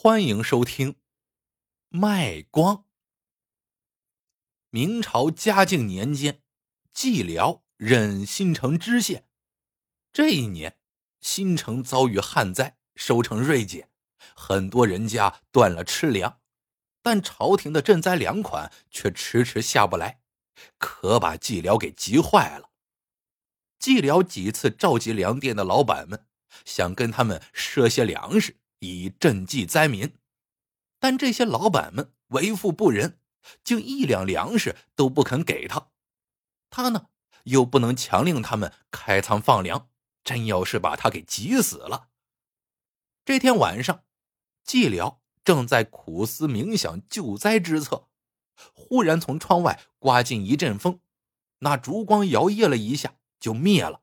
[0.00, 0.92] 欢迎收听
[1.88, 2.76] 《卖光》。
[4.70, 6.40] 明朝嘉靖年间，
[6.92, 9.26] 蓟辽任新城知县。
[10.12, 10.78] 这一年，
[11.20, 13.90] 新城遭遇旱灾，收成锐减，
[14.36, 16.38] 很多人家断了吃粮，
[17.02, 20.20] 但朝廷的赈灾粮款却迟迟下不来，
[20.78, 22.70] 可把蓟辽给急坏了。
[23.80, 26.24] 蓟辽几次召集粮店的老板们，
[26.64, 28.58] 想跟他们赊些粮食。
[28.80, 30.14] 以赈济灾民，
[30.98, 33.18] 但这些老板们为富不仁，
[33.64, 35.90] 竟一两粮食都不肯给他。
[36.70, 37.08] 他呢，
[37.44, 39.88] 又不能强令他们开仓放粮，
[40.24, 42.08] 真要是把他给急死了。
[43.24, 44.04] 这天晚上，
[44.66, 48.08] 寂寥正在苦思冥想救灾之策，
[48.72, 51.00] 忽然从窗外刮进一阵风，
[51.58, 54.02] 那烛光摇曳了一下就灭了，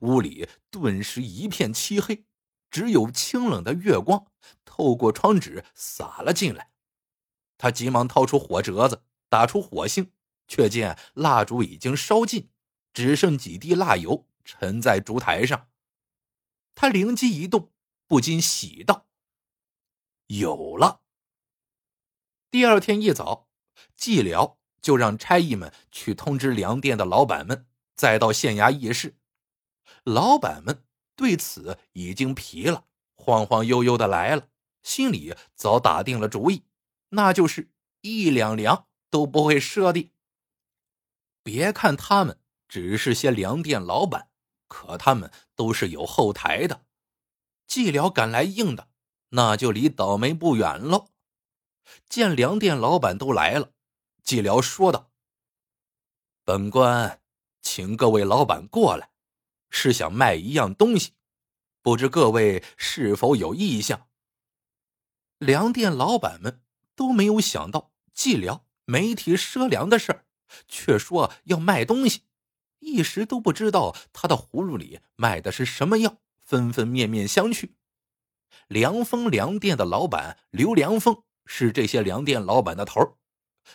[0.00, 2.25] 屋里顿时一片漆黑。
[2.70, 4.26] 只有清冷的月光
[4.64, 6.70] 透过窗纸洒了进来，
[7.56, 10.12] 他急忙掏出火折子，打出火星，
[10.46, 12.50] 却见蜡烛已经烧尽，
[12.92, 15.68] 只剩几滴蜡油沉在烛台上。
[16.74, 17.72] 他灵机一动，
[18.06, 19.06] 不禁喜道
[20.28, 21.00] ：“有了！”
[22.50, 23.48] 第二天一早，
[23.98, 29.16] 寂寥就让差役们去通知粮店的老板们，再到县衙议事。
[30.04, 30.82] 老板们。
[31.16, 34.48] 对此已经疲了，晃晃悠悠的来了，
[34.82, 36.64] 心里早打定了主意，
[37.08, 37.70] 那就是
[38.02, 40.12] 一两粮都不会赊的。
[41.42, 44.28] 别看他们只是些粮店老板，
[44.68, 46.84] 可他们都是有后台的。
[47.66, 48.88] 寂寥赶来硬的，
[49.30, 51.08] 那就离倒霉不远喽。
[52.08, 53.72] 见粮店老板都来了，
[54.24, 55.10] 寂寥说道
[56.44, 57.22] ：“本官
[57.62, 59.10] 请各位老板过来。”
[59.78, 61.12] 是想卖一样东西，
[61.82, 64.08] 不知各位是否有意向？
[65.36, 66.62] 粮店老板们
[66.94, 70.24] 都没有想到寂寥没提赊粮的事儿，
[70.66, 72.22] 却说要卖东西，
[72.78, 77.68] 一时都不知道他的葫芦里卖的是什么药，纷纷面面相觑。
[78.68, 83.18] 凉风粮店的老板刘良风是这些粮店老板的头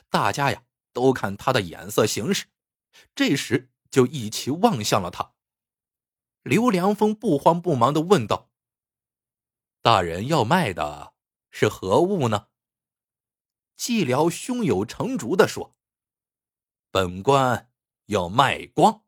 [0.09, 2.47] 大家呀都看他的眼色行事，
[3.13, 5.33] 这时就一起望向了他。
[6.43, 8.49] 刘良风不慌不忙的问道
[9.81, 11.13] ：“大人要卖的
[11.51, 12.47] 是何物呢？”
[13.77, 15.75] 寂寥胸有成竹的说
[16.89, 17.71] ：“本官
[18.07, 19.03] 要卖光。”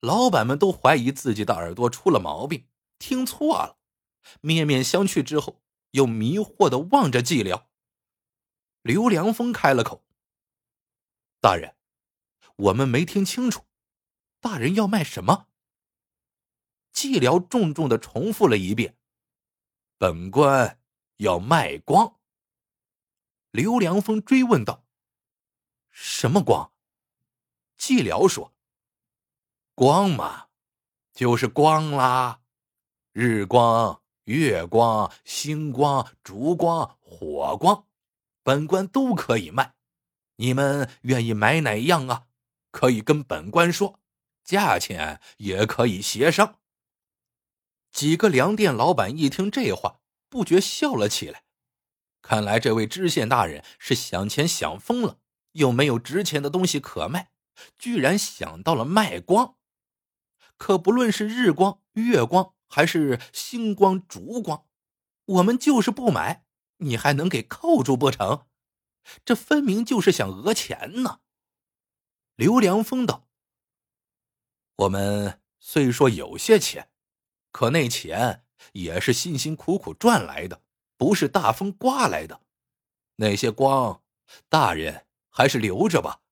[0.00, 2.66] 老板们都怀疑自己的耳朵出了毛病，
[2.98, 3.78] 听错了，
[4.40, 7.66] 面面相觑之后，又迷惑的望着寂寥。
[8.82, 10.04] 刘良风开了口
[11.40, 11.76] ：“大人，
[12.56, 13.64] 我们没听清楚，
[14.40, 15.48] 大人要卖什么？”
[16.92, 18.96] 寂寥重重的重复了一遍
[19.98, 20.78] ：“本官
[21.16, 22.16] 要卖光。”
[23.52, 24.84] 刘良风追问道
[25.90, 26.72] ：“什么光？”
[27.78, 28.52] 寂寥说
[29.74, 30.46] ：“光嘛，
[31.12, 32.42] 就是光啦，
[33.12, 37.86] 日光、月光、星光、烛光、火光，
[38.42, 39.74] 本官都可以卖。
[40.36, 42.26] 你们愿意买哪样啊？
[42.70, 43.98] 可以跟本官说，
[44.44, 46.58] 价钱也可以协商。”
[47.92, 51.44] 几个粮店老板一听这话，不觉笑了起来。
[52.22, 55.18] 看来这位知县大人是想钱想疯了，
[55.52, 57.32] 又没有值钱的东西可卖，
[57.78, 59.56] 居然想到了卖光。
[60.56, 64.66] 可不论是日光、月光，还是星光、烛光，
[65.24, 66.44] 我们就是不买，
[66.76, 68.46] 你还能给扣住不成？
[69.24, 71.20] 这分明就是想讹钱呢。
[72.36, 73.26] 刘良峰道
[74.76, 76.90] ：“我们虽说有些钱。”
[77.52, 80.62] 可那钱也是辛辛苦苦赚来的，
[80.96, 82.42] 不是大风刮来的。
[83.16, 84.02] 那些光，
[84.48, 86.22] 大人还是留着吧，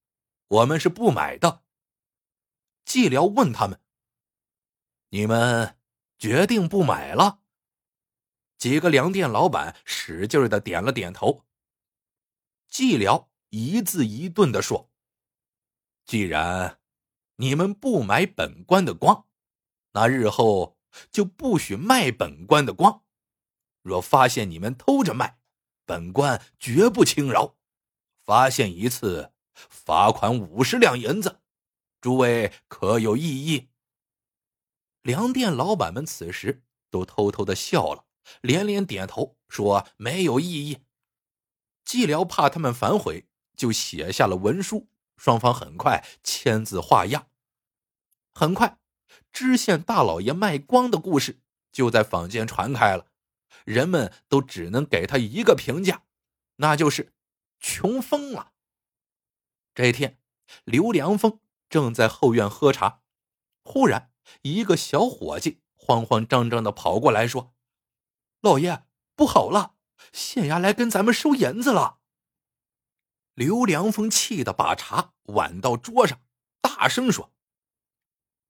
[0.46, 1.64] 我们是不买的。
[2.84, 3.80] 寂寥问他们
[5.10, 5.76] ：“你们
[6.18, 7.40] 决定不买了？”
[8.56, 11.44] 几个粮店老板使劲的点了点头。
[12.70, 14.90] 寂寥一字一顿的说
[16.06, 16.78] ：“既然
[17.36, 19.26] 你们不买本官的光，
[19.92, 20.76] 那日后……”
[21.10, 23.04] 就不许卖本官的光，
[23.82, 25.38] 若发现你们偷着卖，
[25.84, 27.56] 本官绝不轻饶。
[28.24, 31.40] 发现一次，罚款五十两银子。
[32.00, 33.70] 诸位可有异议？
[35.02, 38.04] 粮店老板们此时都偷偷的笑了，
[38.42, 40.84] 连连点头说没有异议。
[41.84, 43.26] 寂寥怕他们反悔，
[43.56, 47.28] 就写下了文书，双方很快签字画押。
[48.34, 48.78] 很快。
[49.32, 51.40] 知县大老爷卖光的故事
[51.70, 53.06] 就在坊间传开了，
[53.64, 56.02] 人们都只能给他一个评价，
[56.56, 57.12] 那就是
[57.60, 58.52] 穷疯了。
[59.74, 60.18] 这一天，
[60.64, 63.02] 刘良峰正在后院喝茶，
[63.62, 67.54] 忽然一个小伙计慌慌张张的跑过来说
[68.42, 68.84] ：“老爷，
[69.14, 69.76] 不好了，
[70.12, 72.00] 县衙来跟咱们收银子了。”
[73.34, 76.20] 刘良峰气得把茶挽到桌上，
[76.60, 77.32] 大声说：“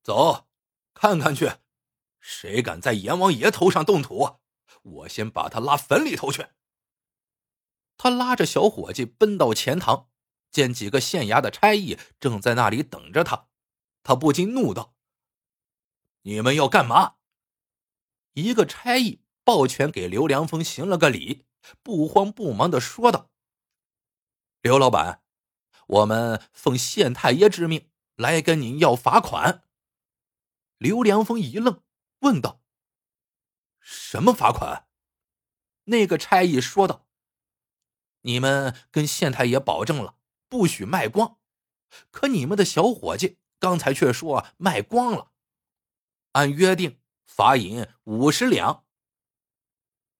[0.03, 0.48] 走，
[1.01, 1.53] 看看去，
[2.19, 4.41] 谁敢在阎王爷头上动土，
[4.83, 6.49] 我先把他拉坟里头去。”
[7.97, 10.09] 他拉着小伙计奔到前堂，
[10.51, 13.47] 见几个县衙的差役正在那里等着他，
[14.03, 14.97] 他不禁怒道
[16.23, 17.15] ：“你们要干嘛？”
[18.35, 21.47] 一个差役抱拳给刘良峰行了个礼，
[21.85, 23.31] 不慌不忙的说道。
[24.63, 25.23] 刘老板，
[25.87, 29.63] 我们奉县太爷之命来跟您要罚款。
[30.79, 31.83] 刘良峰一愣，
[32.21, 32.63] 问道
[33.81, 34.89] ：“什么罚款？”
[35.85, 37.07] 那个差役说道
[38.23, 40.17] ：“你们跟县太爷保证了
[40.49, 41.39] 不许卖光，
[42.11, 45.33] 可你们的小伙计刚才却说卖光了。
[46.33, 48.85] 按约定，罚银五十两。”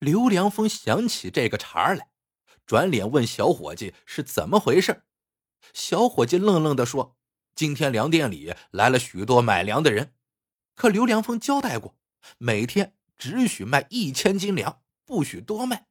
[0.01, 2.11] 刘良峰想起这个茬来。
[2.67, 5.05] 转脸问小伙计是怎么回事，
[5.73, 7.17] 小伙计愣愣的说
[7.57, 10.15] ：“今天粮店里来了许多买粮的人，
[10.79, 11.97] 可刘良峰交代过，
[12.39, 15.89] 每天只许卖一千斤粮，不许多卖。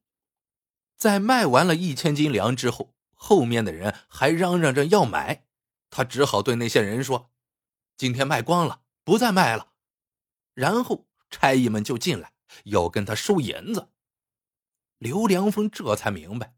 [0.96, 5.46] 在卖完了一千斤粮之后，后面的人还嚷嚷着要买，
[5.90, 7.30] 他只好对那些人说
[7.98, 9.74] ：‘今天卖光了，不再卖了。’
[10.56, 12.32] 然后差役们就进来
[12.64, 13.90] 要跟他收银子。
[15.00, 16.56] 刘良峰这才明白。”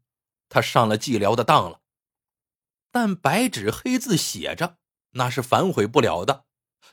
[0.48, 1.80] 他上了寂寥的当了，
[2.92, 4.78] 但白纸黑字写着，
[5.10, 6.46] 那是反悔不了的。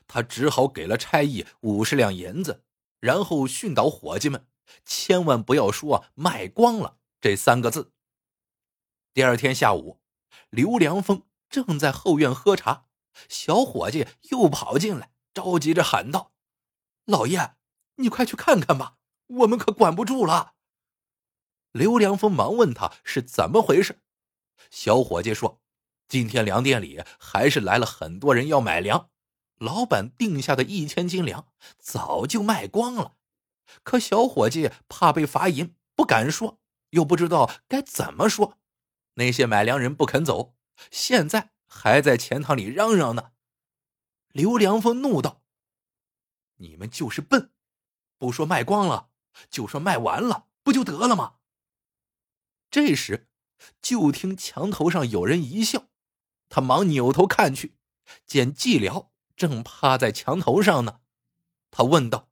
[0.06, 2.64] 他只好给了差役五十两银子，
[3.00, 4.46] 然后训导伙计们
[4.84, 7.92] 千万不要说“卖光了”这三个字。
[9.14, 10.00] 第二天下午，
[10.50, 12.86] 刘良峰正在后院喝茶，
[13.28, 16.32] 小伙计又跑进来，着急着喊道
[17.06, 17.56] ：“老爷，
[17.96, 18.96] 你快去看看吧，
[19.26, 20.54] 我们可管不住了。”
[21.72, 24.00] 刘良峰忙问他是怎么回事，
[24.70, 25.60] 小伙计说
[26.08, 29.10] ：“今天粮店里还是来了很多人要买粮，
[29.58, 33.16] 老板定下的一千斤粮早就卖光了，
[33.82, 36.60] 可小伙计怕被罚银，不敢说，
[36.90, 38.58] 又不知道该怎么说。
[39.14, 40.54] 那些买粮人不肯走，
[40.90, 43.32] 现在还在钱塘里嚷嚷呢。”
[44.32, 45.42] 刘良峰怒道
[46.58, 47.50] ：“你们就是笨，
[48.18, 49.08] 不说卖光了，
[49.50, 51.36] 就说卖完了，不就得了吗？”
[52.70, 53.28] 这时，
[53.82, 55.88] 就听墙头上有人一笑，
[56.48, 57.76] 他忙扭头看去，
[58.24, 59.08] 见寂寥
[59.38, 61.00] 正趴在墙头上呢。
[61.70, 62.28] 他问道：“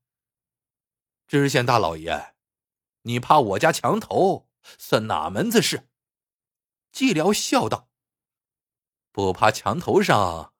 [1.26, 2.34] 知县大老爷，
[3.02, 5.88] 你趴我家墙头，算哪门子事？”
[6.92, 7.88] 寂寥笑道
[9.12, 10.52] ：“不趴墙头上，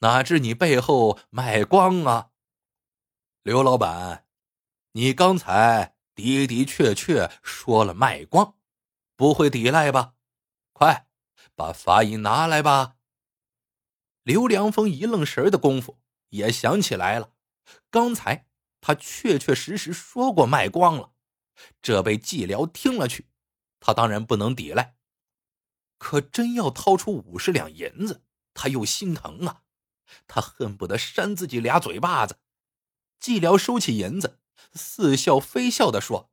[0.00, 2.30] 哪知你背后卖光啊？
[3.42, 4.26] 刘老板，
[4.92, 8.58] 你刚才的的确确说了卖光。”
[9.14, 10.14] 不会抵赖吧？
[10.72, 11.06] 快
[11.54, 12.96] 把法医拿来吧！
[14.22, 17.32] 刘良峰一愣神的功夫，也想起来了，
[17.90, 18.46] 刚才
[18.80, 21.12] 他确确实实说过卖光了。
[21.80, 23.28] 这被寂寥听了去，
[23.80, 24.96] 他当然不能抵赖。
[25.98, 28.24] 可真要掏出五十两银子，
[28.54, 29.62] 他又心疼啊！
[30.26, 32.38] 他恨不得扇自己俩嘴巴子。
[33.20, 34.40] 寂寥收起银子，
[34.74, 36.32] 似笑非笑的说。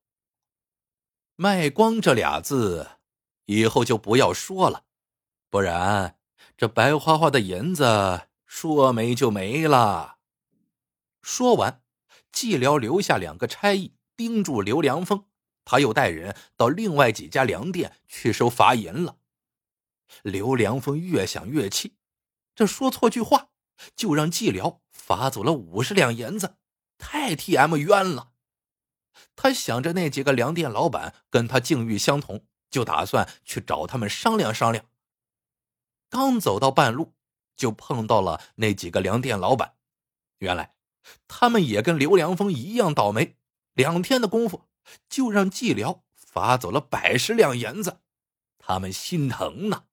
[1.35, 2.97] 卖光这俩字，
[3.45, 4.85] 以后就不要说了，
[5.49, 6.18] 不然
[6.59, 10.17] 这白花花的银子说没就没了。
[11.21, 11.81] 说完，
[12.33, 15.23] 寂寥留下两个差役盯住刘良峰，
[15.63, 19.15] 他又带人到另外几家粮店去收罚银了。
[20.21, 21.95] 刘良峰越想越气，
[22.53, 23.51] 这说错句话
[23.95, 26.57] 就让寂寥罚走了五十两银子，
[26.97, 28.33] 太替 M 冤了。
[29.37, 34.83] 他想着那几个粮店老板跟他境遇相同，就打算去找他们商量商量。
[36.09, 37.13] 刚走到半路，
[37.55, 39.75] 就碰到了那几个粮店老板。
[40.39, 40.75] 原来，
[41.27, 43.37] 他们也跟刘良峰一样倒霉，
[43.73, 44.67] 两天的功夫
[45.07, 48.01] 就让寂寥罚走了百十两银子。
[48.57, 49.85] 他们心疼呢，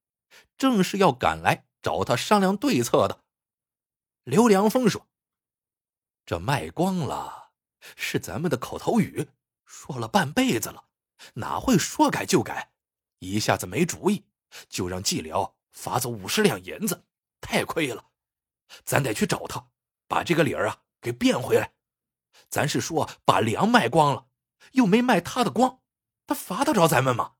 [0.56, 3.24] 正是要赶来找他商量对策的。
[4.24, 5.06] 刘良峰说
[6.26, 7.44] ：“这卖光了。”
[7.94, 9.28] 是咱们的口头语，
[9.64, 10.88] 说了半辈子了，
[11.34, 12.72] 哪会说改就改？
[13.20, 14.24] 一下子没主意，
[14.68, 17.04] 就让寂寥罚走五十两银子，
[17.40, 18.06] 太亏了。
[18.82, 19.68] 咱得去找他，
[20.08, 21.74] 把这个理儿啊给变回来。
[22.48, 24.26] 咱是说把粮卖光了，
[24.72, 25.80] 又没卖他的光，
[26.26, 27.34] 他罚得着咱们吗？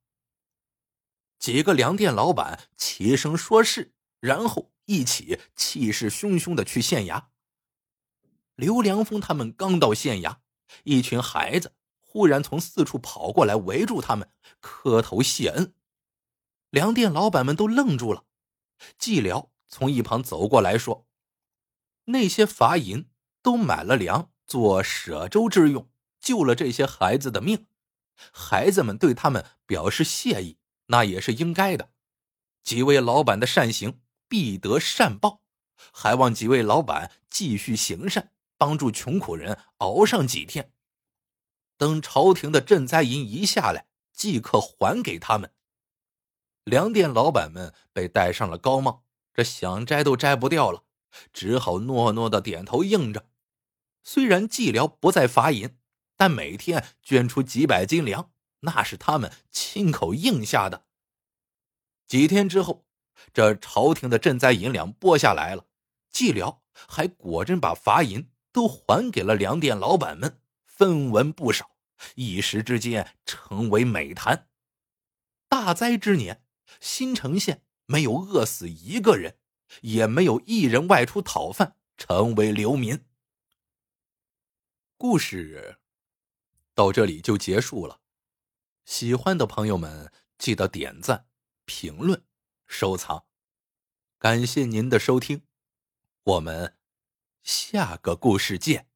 [1.39, 7.29] 几个粮店老板齐声说是，然后一起气势汹汹的去县衙。
[8.55, 10.37] 刘良峰他们刚到县衙，
[10.85, 15.75] 一群孩子忽然从四处跑过来，围住他们，磕头谢恩。
[16.71, 18.25] 粮店老板们都愣住了。
[18.99, 21.07] 季辽从一旁走过来说
[22.07, 23.09] ：“那些罚银
[23.43, 27.67] 都买了粮，做舍粥之用，救了这些孩子的命。
[28.33, 31.91] 孩子们对他们表示谢意，那也是应该的。
[32.63, 35.43] 几位老板的善行必得善报，
[35.93, 40.73] 还望几位老板继续行善。”帮助穷苦人熬上几天，
[41.77, 45.53] 等朝廷的赈灾银一下来，即刻还给他们。
[46.67, 50.83] 粮店老板们被戴上了高帽，这想摘都摘不掉了，
[51.33, 53.29] 只好诺诺的点头应着。
[54.03, 55.79] 虽然季辽不再罚银，
[56.17, 60.87] 但每天捐出几百斤粮，那是他们亲口应下的。
[62.09, 62.85] 几天之后，
[63.33, 65.67] 这朝廷的赈灾银两拨下来了，
[66.11, 68.29] 季辽还果真把罚银。
[68.53, 71.73] 都还给了粮店老板们，分文不少，
[72.15, 74.49] 一时之间成为美谈。
[75.47, 76.43] 大灾之年，
[76.81, 79.39] 新城县没有饿死一个人，
[79.83, 83.05] 也没有一人外出讨饭，成为流民。
[84.97, 85.79] 故事
[86.75, 88.01] 到这里就结束了。
[88.85, 91.27] 喜欢的朋友们记得点赞、
[91.65, 92.25] 评论、
[92.67, 93.27] 收藏，
[94.19, 95.43] 感谢您的收听，
[96.23, 96.77] 我们。
[97.43, 98.89] 下个故事见。